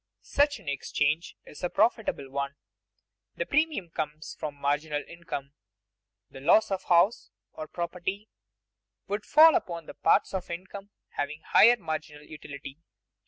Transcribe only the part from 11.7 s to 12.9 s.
marginal utility.